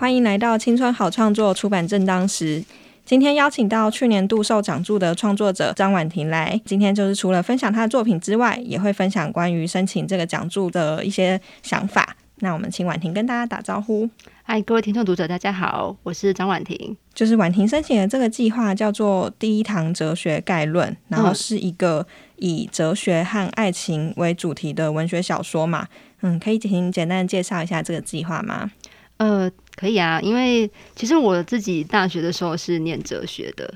[0.00, 2.64] 欢迎来到青春好创作出版正当时。
[3.04, 6.58] 今天邀请到去年度受奖助的创作者张婉婷来。
[6.64, 12.16] 今天就是除了分享她的作品之外，也会分享关于申请这个奖助的一些想法。
[12.36, 14.08] 那我们请婉婷跟大家打招呼。
[14.42, 16.96] 嗨，各位听众读者，大家好，我是张婉婷。
[17.12, 25.86] 就是婉婷申请的这个计划叫做《第一堂哲学概论》，然后是一个以哲学和爱情为主题的文学小说嘛。
[26.22, 28.70] 嗯，可以请简单介绍一下这个计划吗？
[29.18, 29.50] 呃。
[29.80, 33.72] 可以啊，因为其实我自己大学的时候是念哲学的。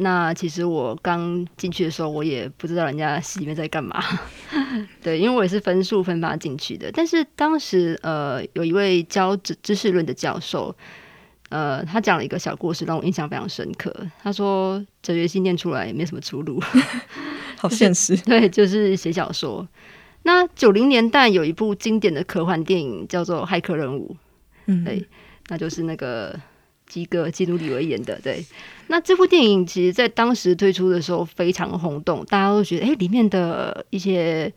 [0.00, 4.02] 那其实我刚进去的时候，我也不知道人家系里面在干嘛。
[5.02, 6.90] 对，因为我也是分数分发进去的。
[6.92, 10.74] 但是当时呃，有一位教知知识论的教授，
[11.50, 13.94] 呃，他讲了一个小故事，让我印象非常深刻。
[14.22, 16.58] 他说，哲学系念出来也没什么出路，
[17.58, 18.16] 好现实。
[18.18, 19.68] 对，就是写小说。
[20.22, 24.14] 那九零年代有一部经典的科幻电影叫做《骇客任务》。
[24.70, 25.08] 嗯，对，
[25.48, 26.38] 那就是那个
[26.86, 28.18] 基哥基努里维演的。
[28.22, 28.44] 对，
[28.88, 34.52] 那这部电影其实，在当时推出的时候非常轰动，大家都觉得，哎，里面的一些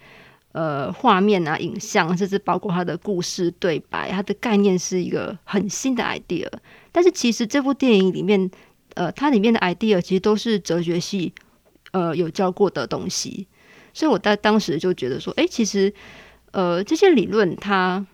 [0.52, 6.48] 呃画面啊、影像，甚至包括它的故事对白，它的概念是一个很新的 idea。
[6.92, 8.50] 但是其实这部电影里面，
[8.96, 11.34] 呃，它里面的 idea 其实都是哲学系
[11.92, 13.48] 呃有教过的东西，
[13.94, 15.94] 所以我在当时就觉得说，哎，其实
[16.52, 18.06] 呃这些理论它。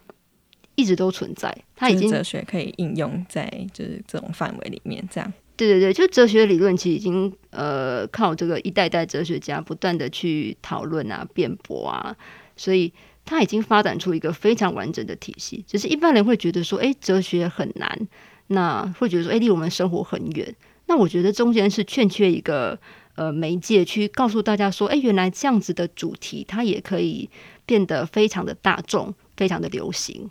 [0.78, 5.34] 一直都存在，它已经哲学可以应用在就是这种范围里面，这样。
[5.58, 12.16] 对对对，就哲学理论其实已经呃靠这个一代代哲学家不断的去讨论啊、辩驳啊，
[12.56, 12.94] 所以
[13.26, 15.66] 它已经发展出一个非常完整的体系。
[15.68, 18.08] 只是一般人会觉得说，哎，哲学很难，
[18.48, 20.56] 那会觉得说，哎，离我们生活很远。
[20.86, 22.80] 那我觉得中间是欠缺一个
[23.16, 27.28] 呃媒介去告诉大家说，哎，原来这样子的主题它也可以
[27.66, 30.30] 变得非常的大众，非常的流行。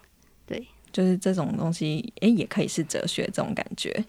[0.96, 4.02] 就是这种东西，诶，也可以是哲学这种感觉。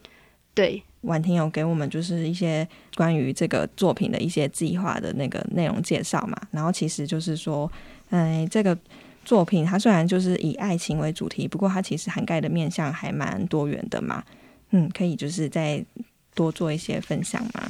[0.54, 2.66] 对，婉婷有给我们就是一些
[2.96, 6.38] 关于这个作品的一些计划的那个内容介绍嘛。
[6.50, 7.70] 然后其实就是说，
[8.12, 8.78] 嗯，这个
[9.26, 14.24] 作品它虽然就是以爱情为主题，不过它其实涵盖的面向还蛮多元的嘛。
[14.70, 15.84] 嗯，可以就是再
[16.34, 17.68] 多做一些分享嘛。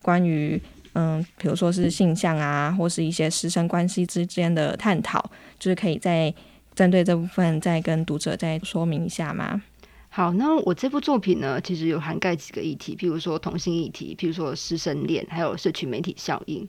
[0.00, 0.58] 关于
[0.94, 6.34] 嗯，比如说是性向啊，或是一些师生关系之间的探讨，就是可以在。
[6.74, 9.62] 针对这部分，再跟读者再说明一下吗？
[10.08, 16.68] 好，那我这部作品呢，其实有涵盖几个议题，譬如说同性议题，譬如说师生恋，还有社群媒体效应。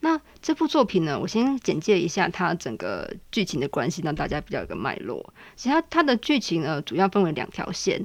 [0.00, 5.32] 那这部作品呢，我先简介一下它整个剧情的关系，让大家比较有个脉络。
[5.56, 8.02] 其实它的剧情呢，主要分为两条线，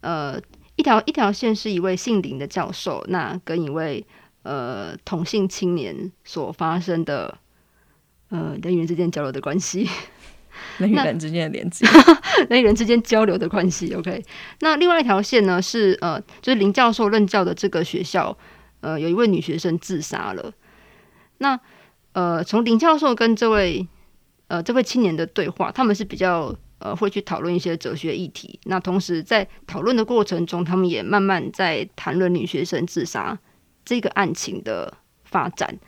[0.00, 0.40] 呃，
[0.76, 4.04] 一条一条线是一位姓林的教授，那跟一位
[4.42, 7.38] 呃同性青年所发生的
[8.28, 9.88] 呃人与人之间交流的关系。
[10.78, 11.86] 人与人之间的连接，
[12.48, 13.92] 人与人之间交流的关系。
[13.94, 14.22] OK，
[14.60, 18.36] 那另外一条线呢是呃，就是林教授任教的这个学校，
[18.80, 20.52] 呃，有一位女学生自杀了。
[21.38, 21.58] 那
[22.12, 23.86] 呃，从林教授跟这位
[24.48, 28.58] 呃这位青年的对话，他们是比较呃会去讨论一些哲学议题。
[28.64, 33.38] 那同时在讨论的过程中，他们也慢慢在谈论女学生自杀
[33.84, 34.92] 这个案情的
[35.24, 35.78] 发展。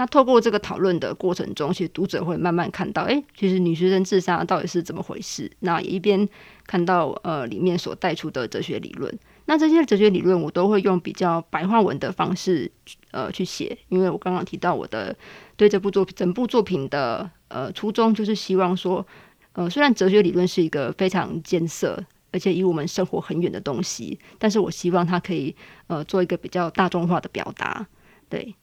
[0.00, 5.52] 那透过这个讨论的过程中，其实读者会慢慢看到，哎，其实女学生自杀到底是怎么回事？
[5.58, 6.26] 那也一边
[6.66, 9.14] 看到呃里面所带出的哲学理论。
[9.44, 12.72] 那这些哲学理论我都会用比较白话文的方式
[13.10, 15.14] 呃去写，因为我刚刚提到我的
[15.54, 19.06] 对这部作品整部作品的呃初衷，就是希望说，
[19.52, 22.02] 呃虽然哲学理论是一个非常艰涩
[22.32, 25.54] 而且离我们生活很远的东西，但是我希望它可以
[25.88, 27.86] 呃做一个比较大众化的表达，
[28.30, 28.54] 对。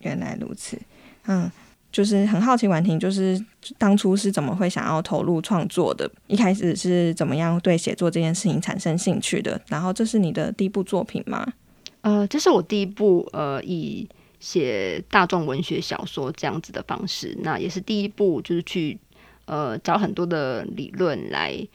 [0.00, 0.78] 原来如此，
[1.26, 1.50] 嗯，
[1.90, 3.42] 就是很好奇婉婷，就是
[3.78, 6.10] 当初是怎么会想要投入创作的？
[6.26, 9.60] 一开始是怎么样对写作这件事情产生兴趣的？
[9.68, 11.46] 然后这是你的第一部作品吗？
[12.02, 14.06] 呃，这是我第一部呃以
[14.38, 18.98] 写大众文学小说这样子的方式，那也是第一部就是去
[19.46, 21.66] 呃找很多的理论来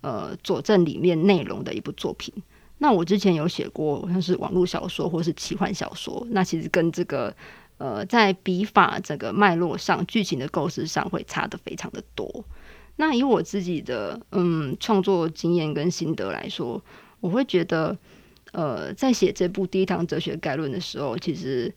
[0.00, 2.34] 呃佐证里面内容的一部作品。
[2.78, 7.32] 那我之前有写过像是网络小说或是奇幻小说，那其实跟这个。
[7.78, 12.44] 呃，在笔法这个脉络上，剧情的构思上会差的非常的多。
[12.96, 16.82] 那以我自己的嗯创作经验跟心得来说，
[17.20, 17.96] 我会觉得，
[18.50, 21.72] 呃，在写这部第一堂哲学概论的时候，其实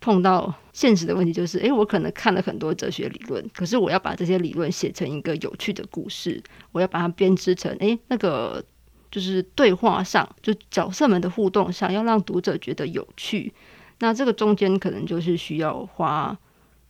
[0.00, 6.42] 碰到现实的问题，就是，诶，我可能看了很多哲学理论，可是我要把这些理论写成一个有趣的故事，
[6.72, 8.64] 我要把它编织成，诶，那个
[9.10, 13.52] 就是对话上，就角色们的互动上，要让读者觉得有趣。
[13.98, 16.36] 那这个中间可能就是需要花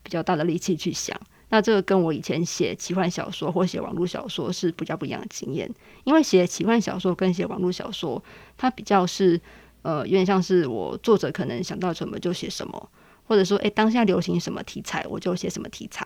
[0.03, 1.19] 比较大的力气去想。
[1.51, 5.71] 那这个跟我以前写奇幻小说或写网络小说是比较不一样的经验，
[6.03, 8.21] 因为写奇幻小说跟写网络小说，
[8.57, 9.41] 它比较是
[9.83, 12.91] 呃有点像是我作者可能想到什么就写什么，
[13.29, 16.05] 或者说诶当下流行什么题材我就写什么题材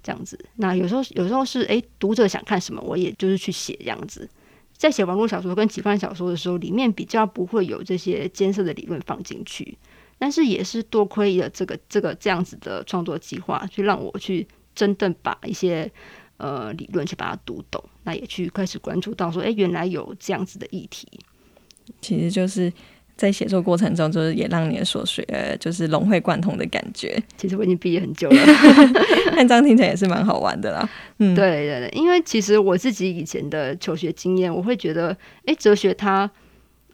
[0.00, 0.38] 这样子。
[0.56, 4.28] 那有时候有时候是诶读者想看什么，我也就是去写这样子。
[4.76, 9.76] 在写网络小说跟奇幻小说的时候，里面比较不会有这些艰涩的理论放进去，
[10.18, 14.46] 但是也是多亏了这个这个这样子的创作计划，去让我去。
[14.74, 15.90] 真正把一些
[16.36, 21.08] 呃理论去把它读懂，那也去开始关注到说，哎，原来有这样子的议题。
[22.00, 22.72] 其实就是
[23.16, 25.26] 在写作过程中，就是也让你的所学
[25.58, 27.20] 就是融会贯通的感觉。
[27.36, 28.36] 其实我已经毕业很久了，
[29.34, 30.88] 看这样听起来也是蛮好玩的啦。
[31.18, 35.08] 嗯，对对对，因为其实我自己以前的求学经验，我会觉得，
[35.46, 36.30] 哎，哲学它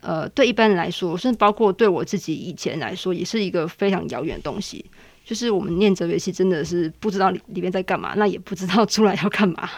[0.04, 4.84] 呃对一般人来说，甚至包括对我自己以前来说，也是一个非常遥远的东西。
[5.24, 9.70] 就是我们念哲学系真的是不知道里里面在干嘛，那也不知道出来要干嘛。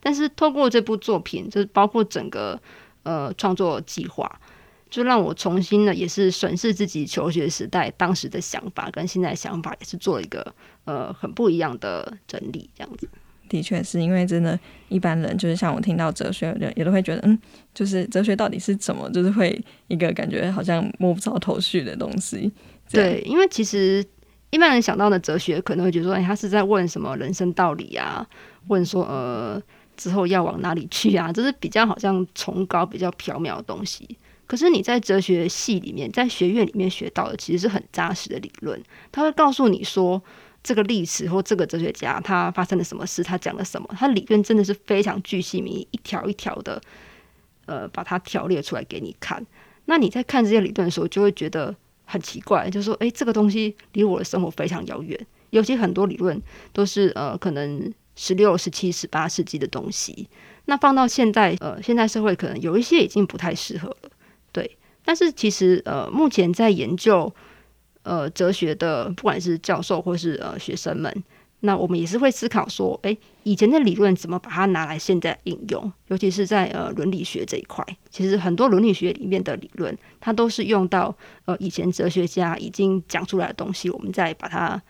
[0.00, 2.58] 但是透过这部作品，就是包括整个
[3.02, 4.40] 呃创作计划，
[4.88, 10.54] 就让我重新的也是审视自己求学时代当时的想法，跟现在想法也是做了一个
[10.86, 12.70] 呃很不一样的整理。
[12.74, 13.06] 这样子，
[13.48, 14.58] 的确是因为真的，
[14.88, 17.38] 一般人就是像我听到哲学，也都会觉得嗯，
[17.74, 19.58] 就是哲学到底是什么，就是会
[19.88, 22.52] 一个感觉好像摸不着头绪的东西。
[22.90, 24.04] 对，因为其实。
[24.50, 28.24] 一般人想到的哲学，可能会觉得说，哎，他是在问什么人生道理啊？
[28.68, 29.60] 问说，呃，
[29.96, 31.32] 之后要往哪里去啊？
[31.32, 34.16] 这是比较好像崇高、比较缥缈的东西。
[34.46, 38.80] 可是你在哲学系里面，在学院里面学到的，其实是很扎实的理论。
[39.10, 40.22] 他会告诉你说，
[40.66, 46.82] 这个历史或这个哲学家他发生了什么事，他讲了什么，他理论真的是非常巨细靡，一条一条的，
[47.66, 49.46] 呃，把它条列出来给你看。
[49.84, 51.74] 那你在看这些理论的时候，就会觉得。
[52.08, 55.18] 很奇怪，就说，哎，这个东西离我的生活非常遥远。
[55.50, 56.40] 尤其很多理论
[56.72, 60.28] 都是呃，可能十六、十七、十八世纪的东西，
[60.66, 64.10] 那放到现在，呃，现在社会可能有一些已经不太适合了。
[64.52, 67.34] 对，但是其实呃，目前在研究
[68.06, 71.12] 呃哲学的，不管是教授或是呃学生们。
[71.60, 75.92] 那我们也是会思考说，哎，以前的理论怎么把它拿来现在应用？
[76.08, 81.12] 尤其是在呃伦理学这一块，其实很多伦理学里面的理论，它都是用到
[81.46, 84.80] 呃以前哲学家已经讲出来的东西，我们再把它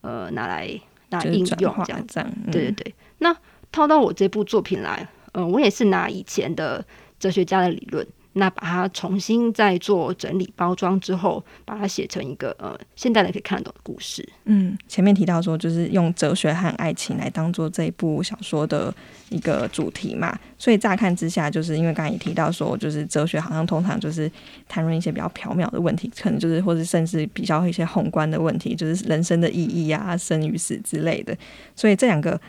[0.00, 0.80] 呃拿来
[1.10, 2.06] 拿来应用这样。
[2.50, 2.94] 对对对。
[3.18, 3.36] 那
[3.72, 6.82] 套到我这部作品来，嗯，我也是拿以前的
[7.18, 8.06] 哲学家的理论。
[8.34, 14.26] 那把它重新再做整理包装之后，把它写成一个呃现代人可以看得懂的故事。
[14.44, 18.94] 嗯，前面提到说就是用哲学和爱情来当做这一部小说的
[19.28, 24.30] 一个主题嘛，所以乍看之下，就是因为刚才也提到说，就是哲学好像通常就是
[24.68, 31.36] 谈论一些比较缥缈的问题，可能就是或者甚至比较一些宏观的问题，就是人生的意义啊、生与死之类的。
[31.76, 32.40] 所以这两个。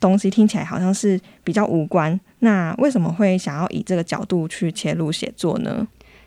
[0.00, 5.86] 东西听起来好像是比较无关，那为什么会想要以这个角度去切入写作呢？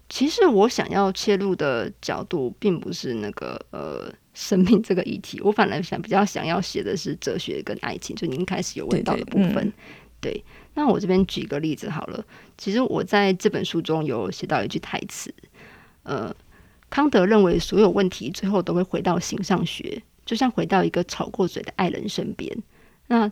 [0.09, 9.71] 其实我想要切入的角度并不是那个呃生命这个议题，我反而想比较想要写的是哲学跟爱情，就您开始有问到的部分。
[10.19, 10.43] 对，
[10.73, 12.23] 那我这边举个例子好了。
[12.57, 15.33] 其实我在这本书中有写到一句台词，
[16.03, 16.35] 呃，
[16.89, 22.55] 康德认为所有问题最后都会回到形上学，就像回到一个吵过嘴的爱人身边。
[23.07, 23.31] 那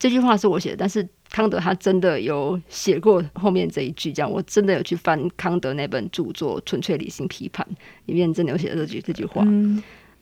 [0.00, 7.66] 这句话是我写的，但是康德他真的有写过后面这一句，这样我真的有去翻康德那本著作《纯粹理性批判》，
[8.06, 9.44] 里面真的有写这句这句话。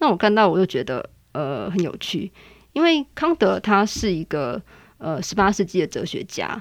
[0.01, 2.29] 那我看到我就觉得呃很有趣，
[2.73, 4.61] 因为康德他是一个
[4.99, 6.61] 呃十八世纪的哲学家，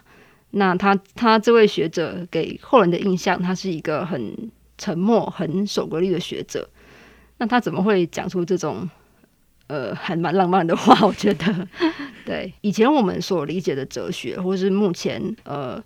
[0.52, 6.70] 那他他这位学者给后人的印象，他是一个很沉默、很守规律的学者。
[7.40, 8.88] 那他怎么会讲出这种？
[9.68, 11.68] 呃，还蛮浪漫的话， 我觉得，
[12.26, 15.84] 对以前我们所理解的哲学，或是目前呃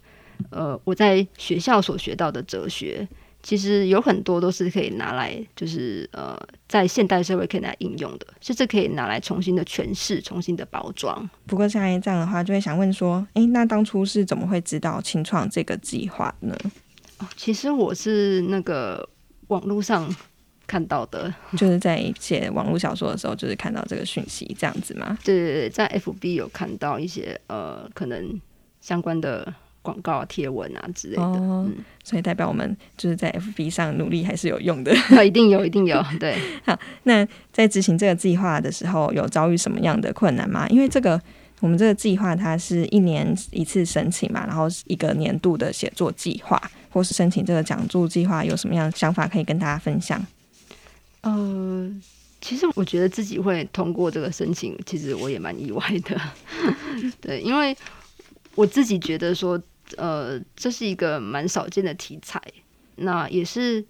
[0.52, 3.08] 呃我在学校所学到的哲学，
[3.42, 11.28] 其实有很多都是可以拿来，就是呃在现代社会可以来应用的，甚至可以拿来重新的诠释、重新的包装。
[11.48, 16.56] 不过像这样的话，就会想问说，哎，那当初是怎么会知道清创这个计划呢？
[17.18, 19.10] 哦，其实我是那个
[19.48, 20.08] 网络上。
[20.72, 25.18] 看到的， 就是在写网络小说的时候，就是看到这个讯息这样子吗？
[25.22, 28.40] 对对对，在 FB 有看到一些呃，可能
[28.80, 31.22] 相关的广告贴文啊之类的。
[31.22, 34.96] 哦，嗯所以代表我们就是在 FB 上努力还是有用的。
[35.26, 36.38] 一定有，一定有， 对。
[36.64, 40.66] 好那在执行这个计划的时候，有遭遇什么样的困难吗？
[40.70, 41.22] 因为这个
[41.60, 46.58] 我们这个计划它是一年一次申请嘛，然后一个年度的写作计划，
[46.90, 50.26] 或是申请这个讲座计划，有什么样的想法可以跟大家分享？
[51.22, 51.92] 呃，
[52.40, 56.20] 其实我觉得自己会通过这个申请，其实我也蛮意外的。
[57.22, 57.76] 对，因为
[58.56, 59.62] 我自己觉得说，
[59.98, 62.42] 呃，这是一个蛮少见的题材，
[62.96, 63.86] 那也是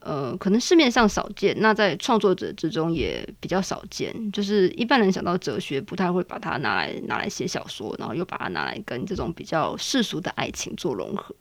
[0.00, 4.32] 呃，可能市面上少见，那在创作者之中也比较少见。
[4.32, 11.34] 就是一般人想到哲学，不太会把它拿来拿来写小说，然后又把它拿来跟这种比较世俗的爱情做融合。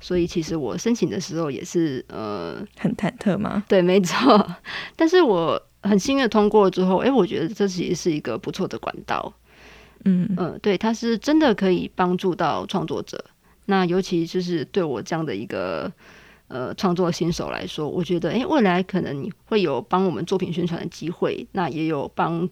[0.00, 3.64] 所以其实我申请的时候也是呃，很忐忑吗？
[3.68, 4.46] 对，没错。
[4.96, 9.32] 但是我很幸运的通过之后，诶，我觉得这其实是一个不错的管道。
[10.04, 13.24] 嗯嗯、对，它是真的可以帮助到创作者。
[13.64, 15.90] 那尤其就是对我这样的一个
[16.48, 22.46] 呃创作新手来说，我觉得诶，未来可能会有帮我们作品宣传的机会，那也有帮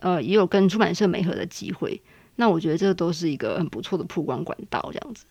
[0.00, 2.00] 呃也有跟出版社媒合的机会。
[2.36, 5.26] 那我觉得这都是一个很不错的曝光管道，这样子。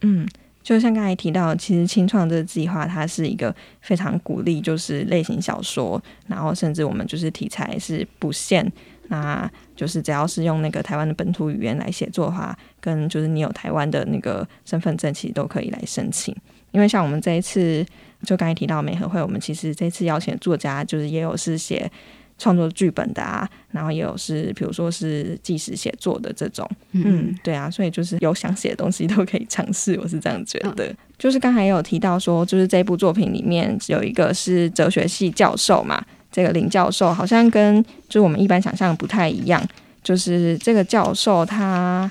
[0.00, 0.26] 嗯。
[0.62, 8.70] 就像刚才提到，其实清创这个计划，它是一个非常鼓励，就是类型小说，然后甚至我们就是题材是不限，
[9.08, 16.36] 那就是只要是用那个台湾的本土语言来写作的话，跟就是你有台湾的那个身份证，其实都可以来申请。
[16.72, 17.82] 因为像我们这一次，
[18.24, 21.90] 就刚才提到美和会，我们其实这次邀请作家，就是也有是写
[22.38, 30.94] 创作剧本的啊，然后也有是比如说是纪实写作的这种，嗯，对啊，所以就是有想写的东西都可以尝试，我是这样觉得。
[31.18, 39.60] 就是刚才也有提到说，就是这部作品里面有一个是哲学系教授嘛，这个林教授好像跟就是我们一般想象的不太一样，
[40.02, 42.08] 就是这个教授他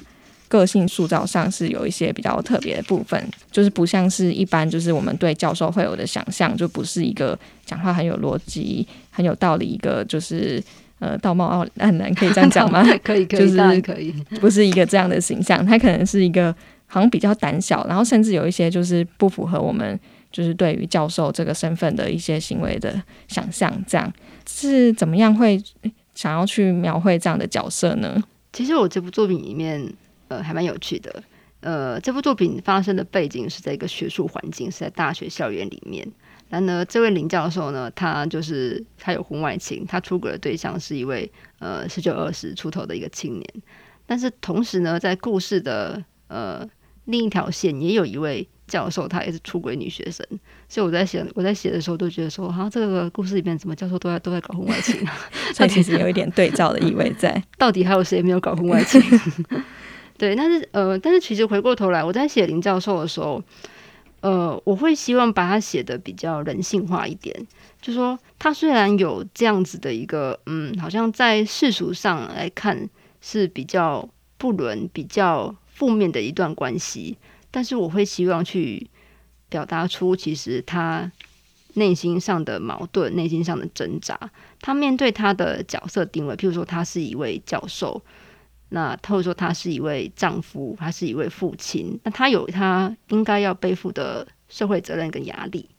[0.47, 10.63] 个性塑造上是有一些比较特别的部分，就是不像是一般就是我们对教授会有的想象，就不是一个讲话很有逻辑、很有道理一个就是
[10.99, 12.81] 呃道貌岸然，可以这样讲吗？
[13.03, 14.11] 可以，可以，可以。
[14.39, 19.99] 不是一个这样的形象，他可能是一个好像比较胆小，然后甚至有一些就是不符合我们
[20.31, 24.11] 就是对于教授这个身份的一些行为的想象，这样
[24.49, 25.61] 是怎么样会
[26.15, 28.23] 想要去描绘这样的角色呢？
[28.53, 29.79] 其实我这部作品里面，
[30.27, 31.23] 呃，还蛮有趣的。
[31.61, 36.07] 呃，这部作品发生的背景是在一个学术环境，是在大学校园里面。
[36.49, 41.29] 然呢，这位林教授呢，他就是他有婚外情，他出轨的对象是一位
[41.59, 43.45] 呃十九二十出头的一个青年。
[44.05, 46.65] 但是同时呢，在故事的呃
[47.05, 50.25] 另一条线，也有一位教授，他也是出轨女学生。
[50.69, 55.13] 所以我在写我在写的时候，都觉得说，哈、这个故事里面怎么教授都在都在搞婚外情啊？
[55.53, 57.43] 所以其实有一点对照的意味在。
[57.57, 59.01] 到底还有谁没有搞婚外情？
[60.17, 63.41] 对，但是呃，但是其实回过头来，我在写林教授的时候，
[64.21, 67.47] 呃，我会希望把他写的比较人性化一点，
[67.79, 72.89] 就说他虽然有这样子的一个，嗯，好像在世俗上来看
[73.21, 74.07] 是比较
[74.37, 77.17] 不伦、比较负面的一段关系，
[77.51, 78.89] 但是我会希望去
[79.49, 81.11] 表达出其实他
[81.75, 84.19] 内心上的矛盾、内心上的挣扎。
[84.59, 88.01] 他面对他的角色定位，譬如说他是一位教授，
[88.69, 95.69] 那或者说他是一位丈夫，他是一位父亲，那他有他应该要背负的社会责任跟压力。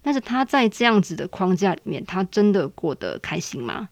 [0.00, 3.88] 但是他在这样子的框架里面，他真的过得开心吗？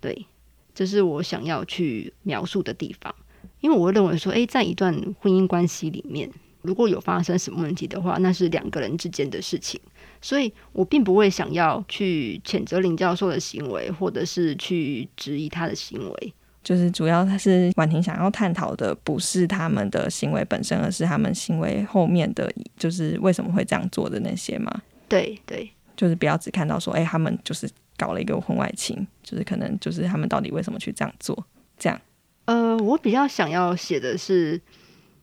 [0.00, 0.26] 对，
[0.74, 3.14] 这是我想要去描述的地方。
[3.60, 9.80] 因为我会认为说，诶，在一段婚姻关系里面，如果有发生什么问题的话，那是两个人之间的事情。
[10.20, 16.34] 所以我并不会想要去谴责林教授的行为，或者是去质疑他的行为。
[16.66, 24.82] 就是主要他是婉婷想要探讨的，不是他们的行为本身，而是他们行为后面的，就是为什么会这样做的那些嘛。
[25.06, 31.46] 对对，就是不要只看到说，哎、他们就是搞了一个婚外情，就是可能就是他们到底为什么去这样做，
[31.78, 32.00] 这样。
[32.46, 34.60] 呃，我比较想要写的是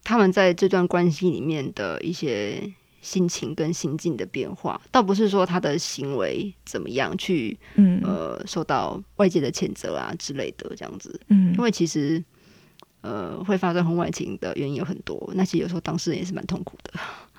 [0.01, 2.71] 他们在这段关系里面的一些
[3.03, 11.19] 心情跟心境的变化，倒不是说他的行为怎么样去嗯呃受到外界的谴责啊之类的这样子。
[11.27, 12.23] 嗯因为其实
[13.01, 16.93] 呃会发生婚外情的原因有很多，那其实有时候当事人也是蛮痛苦的。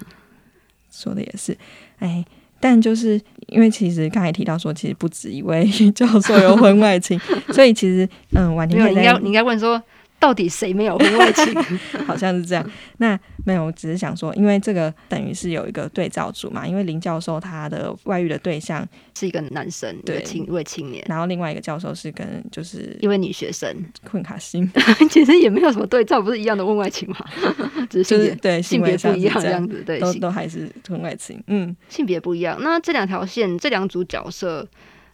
[0.93, 1.57] 说的也是，
[1.99, 2.25] 哎，
[2.61, 7.19] 但就是因为其实刚才提到说，其实不止一位 教授有婚外情，
[7.53, 9.83] 所以其实嗯，婉婷，你应该你应该问说
[10.19, 11.55] 到底谁没有婚外情？
[12.07, 12.71] 好像是这样。
[12.99, 18.87] 那没有，我只是想说，因为这个等于是有一个对照组嘛，因为林教授他的外遇的对象
[19.19, 24.67] 是一个男生，对对，青一位青年，然后另外一个教授是跟就是一位女学生，困卡辛，
[25.11, 27.17] 其实也没有什么对照，不是一样的婚外情嘛，
[27.91, 31.43] 只是就是对性别不一样这这样子，对，都都还是婚外情。
[31.49, 32.57] 嗯，性别不一样。
[32.63, 34.67] 那这两条线，这两组角色，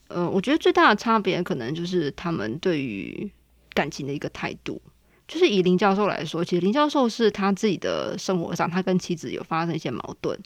[0.06, 3.28] 呃，我觉得最大的差别可能就是他们对于
[3.74, 4.80] 感情的一个态度。
[5.30, 10.36] 就是以林教授来说，其实林教授是他自己的生活上，他跟妻子有发生一些矛盾，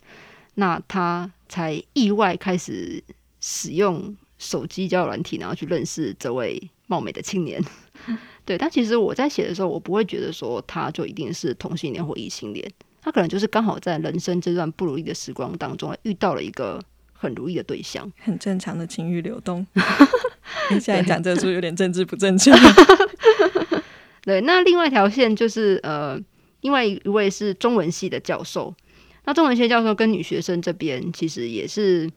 [0.56, 3.02] 那他才意外开始
[3.40, 7.58] 使用手机交友软体，然后去认识这位貌美的青年。
[8.44, 16.78] 对，但其实我在写的时候，我不会觉得说他就一定是同性恋或异性恋，他可能就是刚好在人生这段不如意的时光当中，遇到了一个
[17.14, 18.12] 很如意的对象。
[18.18, 19.66] 很正常的情欲流动。
[20.70, 22.52] 你现在讲这书有点政治不正确。
[24.24, 26.18] 对，那另外一条线就是呃，
[26.62, 28.74] 另外一位是中文系的教授，
[29.24, 32.10] 那中文系教授跟女学生这边其实也是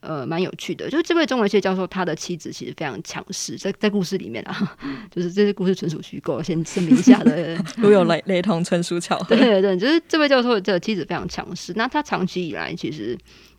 [0.00, 4.76] 呃蛮有趣的，就是这位中文系教授他的妻子其实非常强势，在在故事里面啊，
[5.14, 7.56] 就是这些故事纯属虚构，先声明一下的。
[7.78, 9.36] 如有雷雷同，纯属巧合。
[9.36, 13.16] 对对对，就是这位教授的妻子非常强势，那他长期以来其实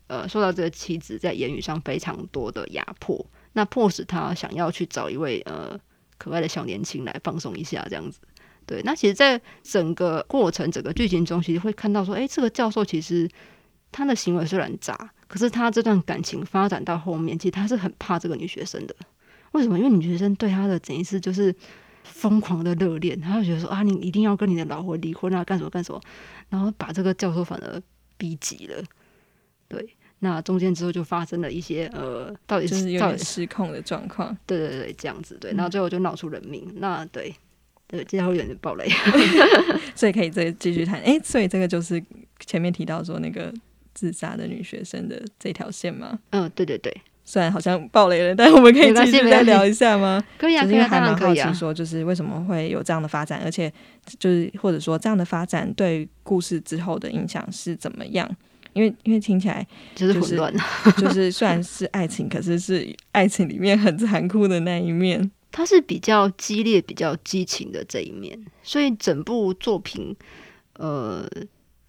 [0.07, 5.79] 呃受到这个妻子在言语上非常多的压迫，那迫使他想要去找一位呃
[6.19, 8.19] 可爱的小年轻来放松一下，这样子。
[8.67, 13.27] 对，那其实，在整个过程、整个剧情中，其实会看到说，哎，这个教授其实
[13.91, 14.95] 他的行为虽然渣，
[15.27, 18.95] 可是他这段感情发展到后面，其实他是很怕这个女学生的。
[19.53, 19.79] 为什么？
[19.79, 21.55] 因为女学生对他的整一次就是
[22.03, 25.99] 疯狂的热恋，他就觉得说啊，你一定要跟你的老婆离婚啊，干什么干什么，
[26.49, 27.81] 然后把这个教授反而
[28.17, 28.83] 逼急了。
[29.67, 34.35] 对，那中间之后就发生了一些呃，到底就是有点失控的状况。
[34.45, 36.67] 对对对，这样子对，然后最后就闹出人命。
[36.75, 37.33] 那对
[37.87, 38.87] 对，接下来会有点暴雷。
[39.95, 40.99] 所以可以再继续谈。
[41.01, 42.03] 诶，所以这个就是
[42.45, 43.53] 前面提到说那个
[43.93, 46.19] 自杀的女学生的这条线吗？
[46.31, 50.23] 嗯，对对对，虽然好像爆雷了，但我们可以继续再聊一下吗？
[50.37, 51.53] 可以啊，因为可以啊，当然还蛮好奇，可以啊。
[51.53, 53.71] 说就是为什么会有这样的发展，而且
[54.19, 58.29] 就是或者说这样的发展对故事之后的影响是怎么样？
[58.73, 60.53] 因为因为听起来就是混乱，
[60.97, 65.29] 就是虽然是爱情，可是是爱情里面很残酷的那一面。
[65.51, 70.15] 它是比较激烈、比较激情的这一面，所以整部作品，
[70.73, 71.27] 呃，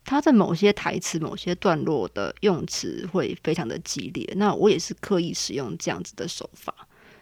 [0.02, 4.26] 它在某些台词、某些段落的用词会非常的激烈。
[4.36, 6.74] 那我也是刻意使用这样子的手法，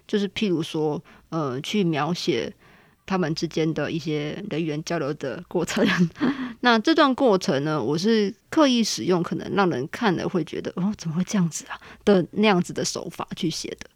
[0.07, 2.55] 就是譬如说，呃，去描写
[3.09, 5.83] 他们之间的一些人员交流的过程。
[6.61, 13.88] 那这段过程呢，我是刻意使用可能让人看了会觉得哦，怎么会这样子啊的那样子的手法去写的。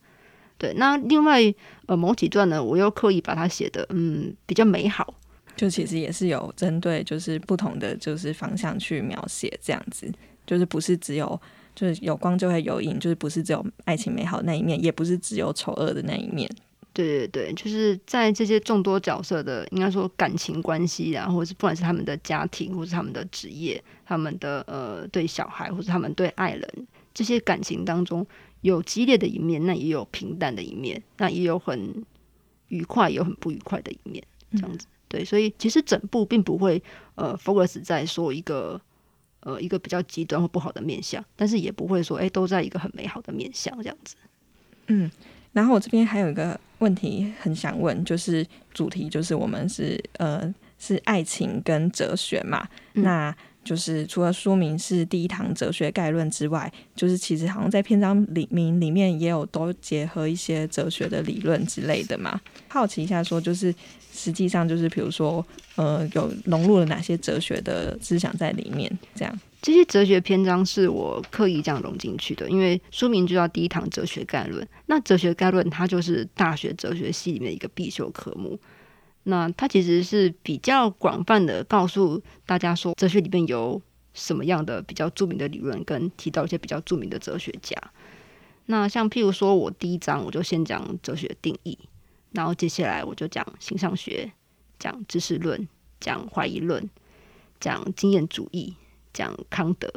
[0.57, 1.41] 对，那另外
[1.87, 5.15] 呃某几段呢，我又刻意把它写的嗯比较美好。
[5.55, 10.11] 就其实也是有针对就是不同的就是方向去描写这样子，
[10.47, 11.39] 就是不是只有
[11.75, 16.49] 就是有光就会有影，就是不是只有爱情美好那一面，也不是只有丑恶的那一面。
[16.93, 28.27] 对对对，就是在这些众多角色的，应该说感情关系啊，或者是不管是他们的家庭，或是他们的职业，他们的呃对小孩，或是他们对爱人这些感情当中，
[28.61, 32.05] 有激烈的一面，那也有平淡的一面，那也有很
[32.69, 34.87] 愉快，也有很不愉快的一面，这样子。
[35.09, 36.83] 对，所以其实整部并不会
[37.17, 38.81] 呃 focus 在说一个
[39.41, 44.17] 呃一个比较极端或不好的面相，但是也不会说哎都在一个很美好的面相这样子。
[44.87, 45.11] 嗯，
[45.53, 62.41] 然后我这边还有一个问题很想问，就是主题就是我们是呃是爱情跟哲学嘛，嗯那就是除了书名是第一堂哲学概论之外，就是其实好像在篇章里名里面也有都结合一些哲学的理论之类的嘛。
[62.67, 63.73] 好奇一下，说就是
[64.13, 69.41] 实际上就是比如说呃有融入了哪些哲学的思想在里面，这样。
[69.63, 74.67] 这些哲学篇章是我刻意这样融进去的，因为书名就叫第一堂哲学概论。
[74.87, 78.59] 那哲学概论它就是大学哲学系里面一个必修科目。
[79.23, 83.81] 那它其实是比较广泛的告诉大家说，哲学里面有
[84.15, 87.77] 什么样的比较著名的理论，跟提到一些比较著名的哲学家。
[88.67, 91.79] 那像譬如说，我第一章我就先讲哲学定义，
[92.33, 94.33] 然后接下来我就讲形上学，
[94.81, 95.69] 讲知识论，
[96.01, 96.91] 讲怀疑论，
[97.61, 98.75] 讲经验主义。
[99.13, 99.93] 讲康德，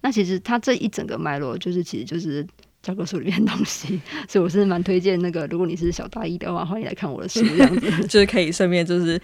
[0.00, 2.46] 那其实他这一整个脉络，就是其实就是
[2.82, 9.20] 教科书里面的东西，所以我是蛮推荐那个，如果你是小大一的话，欢迎来看我的书，这样子， 就是可以顺便就是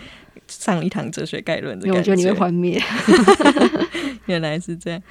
[0.48, 2.80] 上一堂哲学概论的感觉我觉得你会幻灭。
[4.26, 5.02] 原来是这样，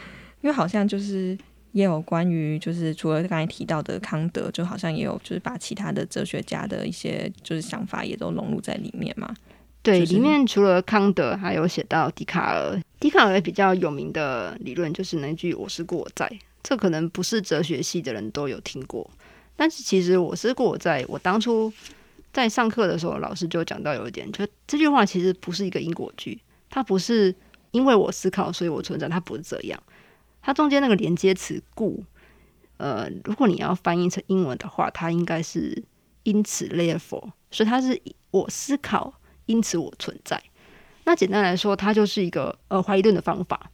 [0.42, 1.38] 因为好像就是
[1.72, 9.34] 也有关于就是除了刚才提到的康德，就好像也有就是把其他的哲学家的一些就是想法也都融入在里面嘛。
[9.84, 12.82] 对，就是里面除了康德，还有写到笛卡尔。
[13.02, 16.32] 笛卡尔比较有名的理论就是那句“我是故我在”，
[16.64, 19.08] 这可能不是哲学系的人都有听过。
[19.58, 21.72] 但是其实“我是故我在”，我当初
[22.32, 27.36] 在上课的时候，老师就讲到有一点，就这句话其实不是一个因果句，它不是
[27.72, 29.78] 因为我思考所以我存在，它不是这样。
[30.42, 32.02] 它中间那个连接词“故”，
[32.78, 35.84] 呃，如果你要翻译成英文的话，它应该是
[36.24, 39.14] 因此 therefore，所以它是我思考。
[39.46, 40.42] 因此我存在。
[41.06, 43.70] 那简单来说，它就是一个呃怀疑论的方法。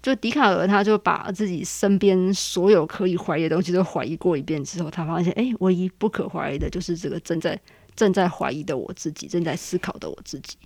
[0.00, 7.56] 就笛卡尔，他就把自己身边所有可以怀疑的东西都怀疑过一遍之后，他发现，哎，唯一不可怀疑的就是这个正在
[7.94, 10.56] 正在怀疑的我自己，正在思考的我自己。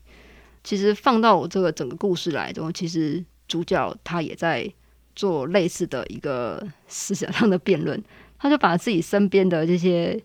[0.65, 4.73] 其实放到我这个整个故事来中，其实主角他也在
[5.15, 8.03] 做类似的一个思想上的辩论。
[8.39, 10.19] 他就把自己身边的这些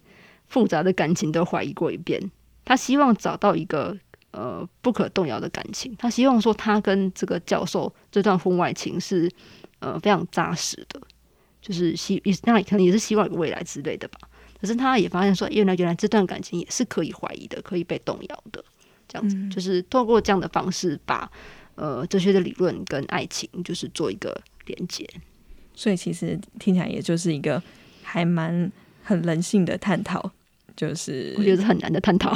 [0.48, 2.32] 复杂的感情都怀疑过一遍。
[2.64, 3.98] 他希望找到一个
[4.32, 9.30] 呃不可动摇的感情，他希望说他跟这个教授这段婚外情是
[9.80, 11.02] 呃非常扎实的，
[11.62, 14.20] 就是希那可能也是希望有个未来之类的吧。
[14.60, 18.64] 可是他也发现说，原来原来这段感情也是可以怀疑的，可以被动摇的，
[19.08, 21.30] 这样子、就是透过这样的方式把
[21.74, 25.10] 呃哲学的理论跟爱情就是做一个连接。
[25.74, 27.60] 所以其实听起来也就是一个
[28.04, 28.72] 还蛮
[29.02, 30.32] 很人性的探讨，
[30.76, 32.36] 就是我觉得是很难的探讨。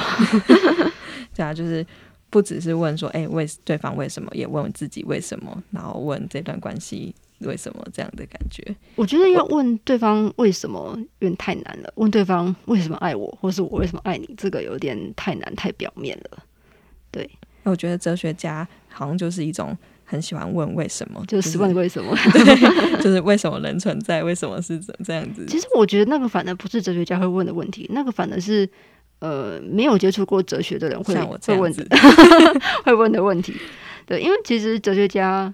[1.36, 1.86] 对啊，就是
[2.30, 8.63] 不只是问说，哎、为对方为什么，也问自己为什么，然后问这段关系为什么这样的感觉。
[8.95, 16.43] 我觉得要问对方为什么有点太难了，问对方为什么爱我，或是我为什么爱你，这个有点太难太表面了。
[17.12, 17.30] 对，
[17.63, 22.15] 我觉得哲学家好像就是一种很喜欢问为什么，就是十万个为什么。
[23.01, 25.45] 就是为什么人存在，为什么是这这样子。
[25.47, 28.69] 其实我觉得那个反而不是哲学家会问的问题，那个反而是
[29.19, 31.73] 呃没有接触过哲学的人会像我这会问
[32.85, 33.53] 会问的问题。
[34.05, 35.53] 对，因为其实哲学家，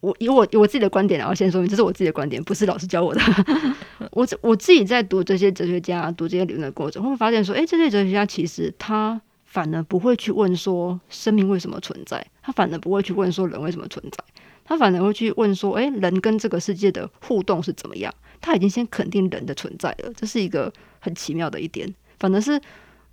[0.00, 3.20] 我以我我自己的观点啊，我先说明，这是我自己的观点，不是老师教我的。
[4.12, 9.20] 我自我自己在读这些哲学家、读这些理论的过程，会发现说，哎，这些哲学家其实他
[9.50, 14.24] 反而不会去问说生命为什么存在，他反而不会去问说人为什么存在，
[14.64, 18.14] 他反而会去问说，诶，人跟这个世界的互动是怎么样？
[18.40, 21.92] 他已经先肯定人的存在了，这是一个很奇妙的一点。
[22.20, 22.60] 反而是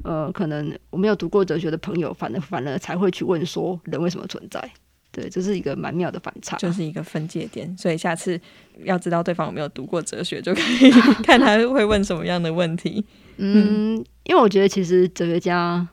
[0.03, 4.71] 呃，可能我没有读过哲学的朋友，反而反而才会去问说人为什么存在？
[5.11, 6.55] 对，这是一个蛮妙的反差。
[6.57, 8.39] 就是一个分界点，所以下次
[8.83, 10.91] 要知道对方有没有读过哲学，就可以
[11.25, 13.03] 看他会问什么样的问题。
[13.37, 15.87] 嗯，因为我觉得其实哲学家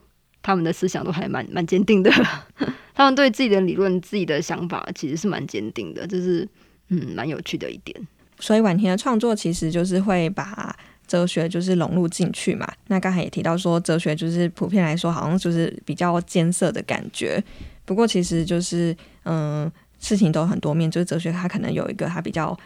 [0.44, 2.10] 他们的思想都还蛮蛮坚定的，
[2.94, 6.46] 他们对自己的理论、自己的想法其实是蛮坚定的，就是
[6.90, 8.06] 嗯蛮有趣的一点。
[8.38, 10.76] 所以婉婷的创作其实就是会把
[11.06, 12.70] 哲学就是融入进去嘛。
[12.88, 17.42] 那刚才也提到说，哲学就是普遍来说好像就是比较艰涩的感觉。
[17.86, 19.70] 不过其实就是嗯，
[20.04, 22.56] 事情都有很多面，就是哲学它可能有一个它比较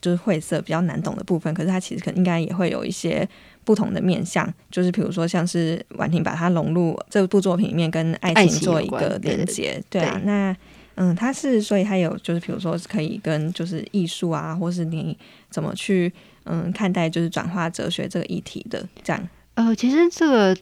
[0.00, 3.26] 就是晦涩、比较难懂的部分，可是它其实可能应该也会有一些
[3.64, 10.56] 不同的面向，就是比如说像是婉婷把它融入这部作品里面，跟爱爱情情做一个连接，对啊，对那。
[10.96, 15.16] 嗯，它是，所以它有就是，比如说可以跟就是艺术啊，或是你
[15.48, 16.12] 怎么去
[16.44, 19.28] 嗯看待就是转化哲学这个议题的这样。
[19.54, 20.54] 呃，其实这个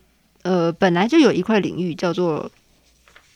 [0.42, 2.48] 呃本来就有一块领域叫做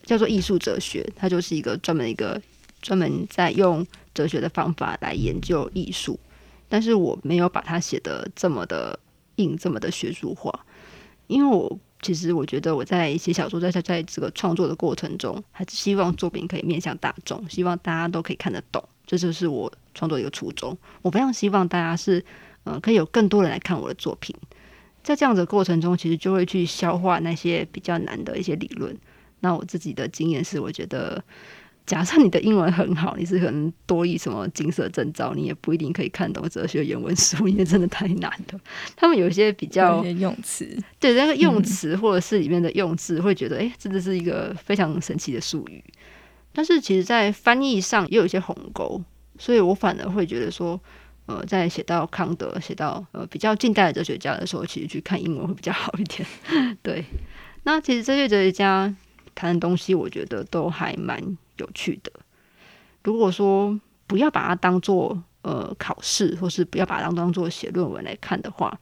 [0.05, 2.41] 叫做艺术哲学，它就是一个专门一个
[2.85, 6.21] 专门在用哲学的方法来研究艺术，
[6.69, 8.97] 但是我没有把它写的这么的
[9.37, 10.67] 硬，这么的学术化，
[11.29, 20.77] 因为我其实我觉得我在写小说，在在在这个创作的过程中，还是希望作品可以面向大众，希望大家都可以看得懂，这就是我创作的一个初衷。
[21.01, 22.23] 我非常希望大家是
[22.65, 24.37] 呃可以有更多人来看我的作品。
[25.03, 28.97] 在这样的过程中，其实就会去消化那些比较难的一些理论。
[29.41, 31.23] 那我自己的经验是，我觉得，
[31.87, 38.61] 假设你的英文很好，你是可能多译什么金色证照，你也不一定可以看懂哲学原文书，因为真的太难了。
[38.97, 40.67] 他们有一些比较些用词，
[40.99, 45.85] 对那个用词或者是里面的用字，会觉得哎，诶真的是一个非常神奇的术语。
[46.55, 49.03] 但是其实，在翻译上也有一些鸿沟，
[49.39, 50.81] 所以我反而会觉得说，
[51.27, 56.27] 呃，在写到康德、写到呃比较近代的哲学家的时候，其实去看英文会比较好一点。
[56.81, 57.05] 对，
[57.65, 58.95] 那其实这些哲学家
[59.35, 61.21] 谈的东西，我觉得都还蛮
[61.59, 62.13] 有趣的。
[63.03, 68.79] 如果说不要把它当做呃考试，或是不要把它当做写论文来看的话，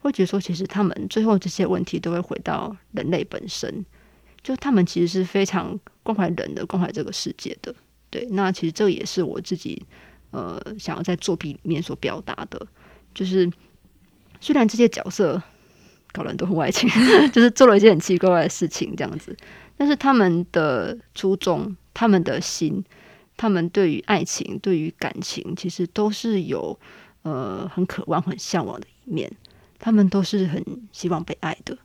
[0.00, 3.84] 会觉得说，其实他们最后这些问题都会回到人类本身，
[4.42, 7.74] 就他们其实是非常关怀人的，关怀这个世界的。
[8.10, 9.82] 对，那其实这也是我自己
[10.30, 12.66] 呃想要在作品里面所表达的，
[13.14, 13.50] 就是
[14.40, 15.42] 虽然这些角色
[16.12, 16.88] 搞了很多婚外情，
[17.32, 19.34] 就是做了一件很奇怪的事情这样子。
[19.76, 22.84] 但是他们的初衷、他们的心、
[23.36, 26.78] 他们对于爱情、对于感情，其实都是有
[27.22, 29.32] 呃很渴望、很向往的一面。
[29.78, 31.76] 他们都是很希望被爱的。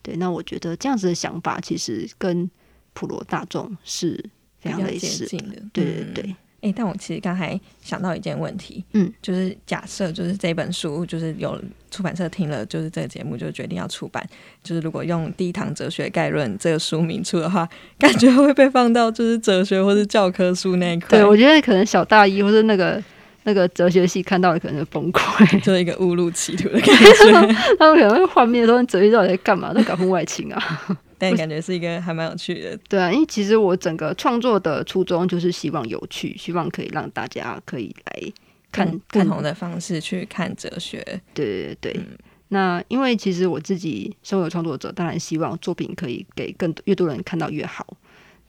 [0.00, 2.50] 对，那我觉得这样子的想法，其实跟
[2.92, 4.24] 普罗大众是
[4.58, 5.62] 非常类似的。
[5.72, 6.36] 对对对。
[6.62, 14.24] 哎，但我其实刚才想到一件问题，嗯，就是假设就是这本书就是有出版社听了，就是这个节目就决定要出版，
[14.62, 21.18] 就是如果用《第一堂哲学概论》这个书名出的话，感觉会被放到就是哲学或是教科书那一块。
[21.18, 23.02] 对，我觉得可能小大一或是那个
[23.44, 27.54] 那个哲学系看到的可能就崩溃， 就是一个误入歧途的感觉。
[27.78, 29.72] 他们可能会幻灭说：“哲学到底在干嘛？
[29.74, 30.80] 在搞婚外情啊？”
[31.18, 38.32] 但感觉是一个还蛮有趣的，对啊，因为其实我整个创作的初衷就是希望有趣，希望可以让大家可以来
[38.72, 41.00] 看不同的方式去看哲学。
[41.32, 42.00] 对对对，
[42.48, 47.86] 那因为其实我自己身为创作者，当然希望作品可以给更多越多人看到越好。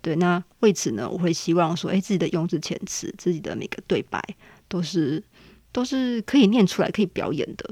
[0.01, 4.19] 对，那为此呢，我会希望说，哎，自己的用字遣词，自己的每个对白
[4.73, 5.21] 都是
[5.71, 7.69] 都是可以念出来、可以表演的。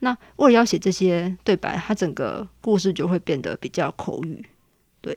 [0.00, 4.44] 那为了要写这些对白，它整个故事就会变得比较口语，
[5.00, 5.16] 对，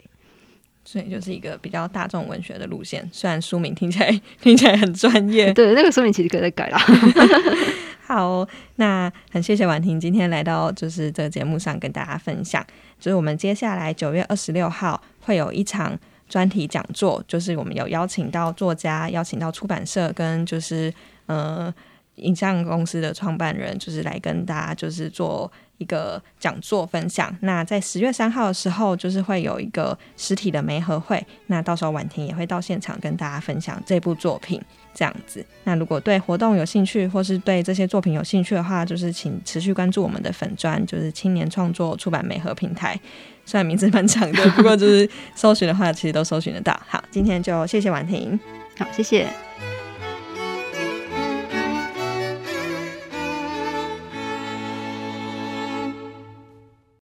[0.83, 3.09] 所以就是一个比较大众文学的路线。
[3.11, 6.77] 虽然书名听起来听起来很专业，对，那个书名其实可以再改啦。
[8.05, 12.63] 好，那很谢谢婉婷今天来到就是这个节目上跟大家分享。
[12.99, 15.97] 就是我们接下来九月二十六号会有一场
[16.29, 20.93] 专题讲座，就是我们有邀请到作家，邀请到出版社跟就是
[21.25, 21.73] 呃。
[22.19, 27.35] 影像公司的创办人就是来跟大家就是做一个讲座分享。
[27.41, 31.21] 那在十月三号的时候，就是会有一个实体的媒合会。
[31.47, 34.61] 那到时候婉婷也会到现场跟大家分享这部作品
[34.93, 35.45] 这样子。
[35.65, 42.97] 那如果对活动有兴趣，或是对这些作品有兴趣的话，就是请持续关注我们的粉专，就是青年创作出版媒合平台。
[43.45, 46.79] 虽然名字蛮长的，不过就是搜寻的话，其实都搜寻得到。
[46.87, 48.39] 好，今天就谢谢婉婷。
[48.77, 49.27] 好，谢谢。